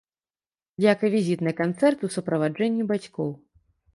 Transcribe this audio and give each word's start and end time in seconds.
Як 0.91 1.03
і 1.09 1.11
візіт 1.15 1.43
на 1.49 1.53
канцэрт 1.59 1.99
у 2.09 2.11
суправаджэнні 2.15 2.87
бацькоў. 2.93 3.29